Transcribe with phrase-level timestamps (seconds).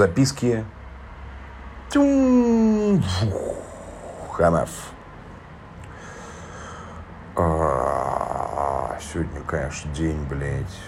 [0.00, 0.64] записки.
[1.90, 4.70] Тюм, фух, Ханаф.
[7.36, 10.78] А, сегодня, конечно, день, блядь.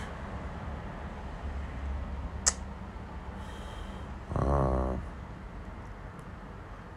[4.35, 4.97] А,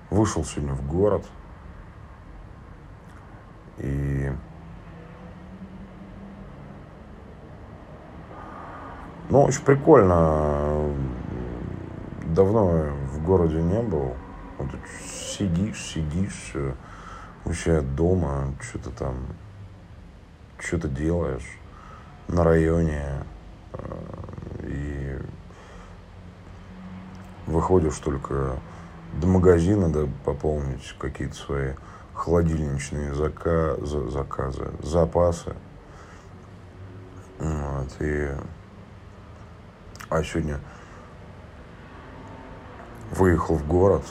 [0.09, 1.25] вышел сегодня в город.
[3.79, 4.31] И
[9.29, 10.74] Ну, очень прикольно.
[12.35, 14.13] Давно в городе не был.
[14.57, 14.67] Вот
[15.37, 16.53] сидишь, сидишь,
[17.45, 19.15] вообще дома, что-то там,
[20.59, 21.47] что-то делаешь
[22.27, 23.23] на районе.
[23.71, 23.87] Э,
[24.63, 25.17] и
[27.47, 28.57] выходишь только
[29.13, 31.71] до магазина, да, пополнить какие-то свои
[32.13, 35.55] холодильничные зака заказы, запасы.
[37.39, 38.29] Вот, и
[40.09, 40.59] а сегодня
[43.15, 44.03] выехал в город,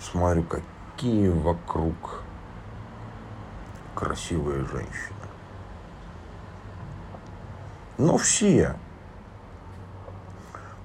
[0.00, 2.22] смотрю, какие вокруг
[3.94, 5.14] красивые женщины.
[7.98, 8.76] Ну, все.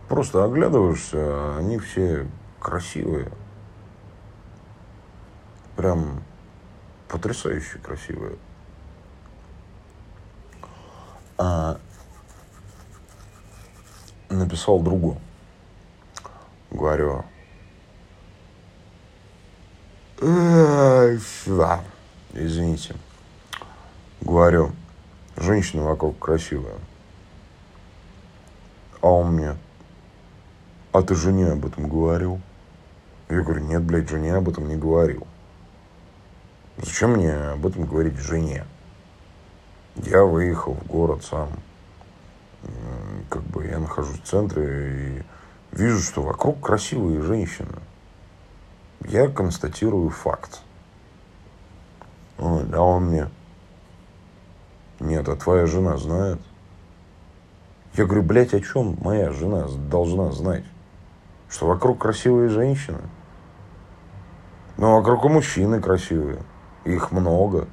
[0.09, 2.27] Просто оглядываешься, они все
[2.59, 3.31] красивые.
[5.75, 6.23] Прям
[7.07, 8.37] потрясающе красивые.
[11.37, 11.79] А
[14.29, 15.19] написал другу.
[16.75, 17.23] Говорю,
[22.33, 22.95] извините.
[24.19, 24.73] Говорю,
[25.37, 26.75] женщина вокруг красивая.
[29.01, 29.55] А он мне,
[30.91, 32.41] а ты жене об этом говорил?
[33.29, 35.25] Я говорю, нет, блядь, жене об этом не говорил.
[36.75, 38.65] Зачем мне об этом говорить жене?
[39.95, 41.51] Я выехал в город сам
[43.29, 45.23] как бы я нахожусь в центре и
[45.75, 47.75] вижу, что вокруг красивые женщины.
[49.01, 50.61] Я констатирую факт.
[52.37, 53.29] а он мне,
[54.99, 56.39] нет, а твоя жена знает?
[57.93, 60.63] Я говорю, блядь, о чем моя жена должна знать?
[61.49, 63.01] Что вокруг красивые женщины?
[64.77, 66.41] Ну, вокруг и мужчины красивые.
[66.83, 67.67] Их много.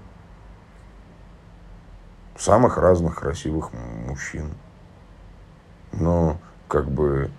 [2.37, 4.53] Самых разных красивых мужчин.
[5.93, 7.31] Но как бы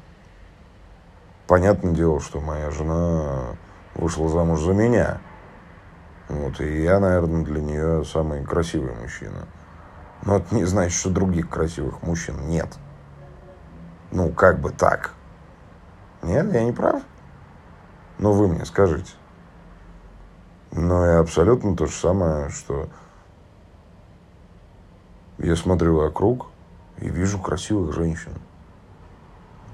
[1.48, 3.56] понятное дело, что моя жена
[3.96, 5.20] вышла замуж за меня.
[6.30, 9.48] Вот, и я, наверное, для нее самый красивый мужчина.
[10.26, 12.70] Но это не значит, что других красивых мужчин нет.
[14.12, 15.14] Ну, как бы так.
[16.22, 17.02] Нет, я не прав.
[18.20, 19.12] Но вы мне скажите.
[20.72, 22.88] Но и абсолютно то же самое, что
[25.40, 26.48] я смотрю вокруг,
[26.98, 28.34] и вижу красивых женщин.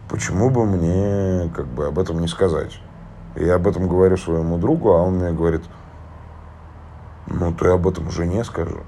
[0.10, 2.82] Почему бы мне как бы об этом не сказать?
[3.36, 5.62] Я об этом говорю своему другу, а он мне говорит,
[7.28, 8.84] ну, ты об этом жене скажи.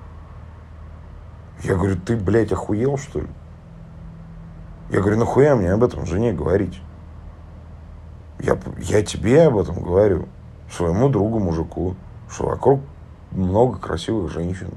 [1.64, 3.28] Я говорю, ты, блядь, охуел, что ли?
[4.90, 6.82] Я говорю, нахуя мне об этом жене говорить?
[8.40, 10.28] Я, я тебе об этом говорю,
[10.72, 11.96] своему другу, мужику,
[12.32, 12.82] что вокруг
[13.30, 14.74] много красивых женщин.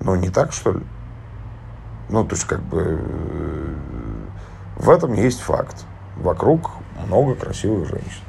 [0.00, 0.84] Ну, не так, что ли?
[2.08, 3.93] Ну, то есть, как бы, э,
[4.76, 5.84] в этом есть факт.
[6.16, 6.70] Вокруг
[7.06, 8.22] много красивых женщин.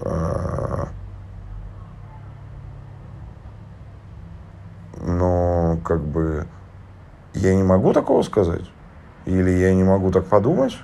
[0.00, 0.88] А,
[5.00, 6.46] но, как бы,
[7.34, 8.70] я не могу такого сказать.
[9.24, 10.78] Или я не могу так подумать.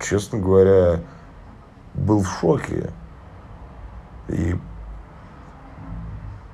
[0.00, 1.00] Честно говоря,
[1.94, 2.90] был в шоке.
[4.28, 4.56] И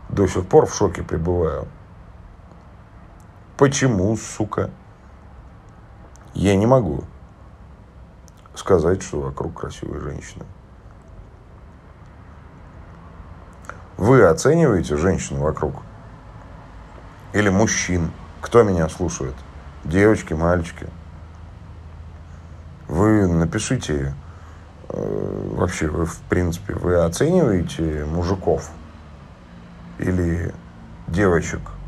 [0.09, 1.67] до сих пор в шоке пребываю.
[3.61, 4.71] Почему, сука?
[6.33, 7.05] Я не могу
[8.55, 10.47] сказать, что вокруг красивые женщины.
[13.99, 15.75] Вы оцениваете женщину вокруг?
[17.35, 18.13] Или мужчин?
[18.41, 19.35] Кто меня слушает?
[19.85, 20.89] Девочки, мальчики?
[22.89, 24.15] Вы напишите,
[24.89, 28.71] э, вообще, вы, в принципе, вы оцениваете мужиков
[29.99, 30.55] или
[31.09, 31.61] девочек–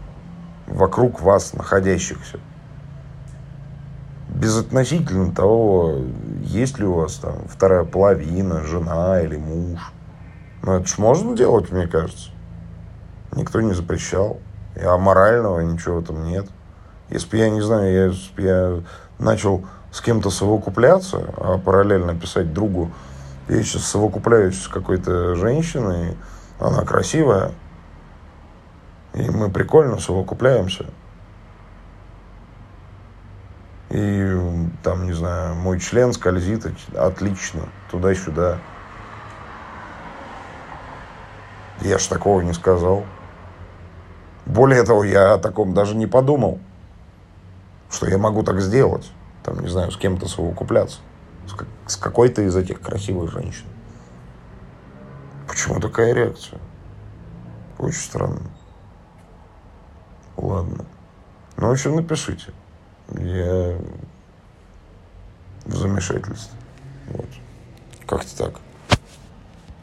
[0.72, 2.38] вокруг вас находящихся.
[4.28, 5.98] Безотносительно того,
[6.42, 9.92] есть ли у вас там вторая половина, жена или муж.
[10.62, 12.30] Но это ж можно делать, мне кажется.
[13.36, 14.38] Никто не запрещал.
[14.74, 16.46] И аморального ничего этом нет.
[17.10, 17.92] Если бы я, не знаю,
[18.34, 18.80] бы я
[19.19, 22.90] начал с кем-то совокупляться, а параллельно писать другу,
[23.48, 26.16] я сейчас совокупляюсь с какой-то женщиной,
[26.58, 27.52] она красивая,
[29.14, 30.86] и мы прикольно совокупляемся.
[33.90, 34.36] И
[34.82, 36.66] там, не знаю, мой член скользит
[36.96, 38.58] отлично, туда-сюда.
[41.82, 43.04] Я ж такого не сказал.
[44.46, 46.58] Более того, я о таком даже не подумал,
[47.90, 49.12] что я могу так сделать.
[49.42, 51.00] Там, не знаю, с кем-то совокупляться.
[51.86, 53.66] С какой-то из этих красивых женщин.
[55.46, 56.60] Почему такая реакция?
[57.78, 58.40] Очень странно.
[60.52, 60.84] Ладно.
[61.56, 62.52] Ну, в общем, напишите.
[63.08, 63.78] Я
[65.64, 66.58] в замешательстве.
[67.08, 67.28] Вот.
[68.06, 68.60] Как-то так.